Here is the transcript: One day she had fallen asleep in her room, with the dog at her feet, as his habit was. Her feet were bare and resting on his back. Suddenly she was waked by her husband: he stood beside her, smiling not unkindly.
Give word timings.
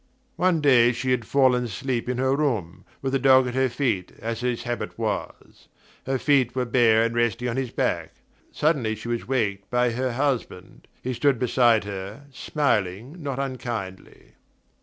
One 0.35 0.61
day 0.61 0.93
she 0.93 1.11
had 1.11 1.25
fallen 1.27 1.65
asleep 1.65 2.09
in 2.09 2.17
her 2.17 2.35
room, 2.35 2.85
with 3.03 3.13
the 3.13 3.19
dog 3.19 3.45
at 3.45 3.53
her 3.53 3.69
feet, 3.69 4.11
as 4.17 4.39
his 4.39 4.63
habit 4.63 4.97
was. 4.97 5.67
Her 6.07 6.17
feet 6.17 6.55
were 6.55 6.65
bare 6.65 7.03
and 7.03 7.13
resting 7.13 7.47
on 7.47 7.55
his 7.55 7.69
back. 7.69 8.13
Suddenly 8.51 8.95
she 8.95 9.09
was 9.09 9.27
waked 9.27 9.69
by 9.69 9.91
her 9.91 10.13
husband: 10.13 10.87
he 11.03 11.13
stood 11.13 11.37
beside 11.37 11.83
her, 11.83 12.25
smiling 12.31 13.21
not 13.21 13.37
unkindly. 13.37 14.31